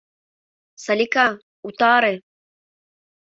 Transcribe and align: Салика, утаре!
Салика, 0.83 1.27
утаре! 1.67 2.13